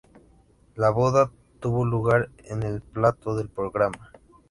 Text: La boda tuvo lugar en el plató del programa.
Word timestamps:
La 0.77 0.89
boda 0.89 1.29
tuvo 1.59 1.85
lugar 1.85 2.31
en 2.45 2.63
el 2.63 2.81
plató 2.81 3.35
del 3.35 3.49
programa. 3.49 4.11